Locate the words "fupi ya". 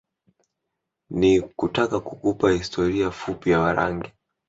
3.11-3.59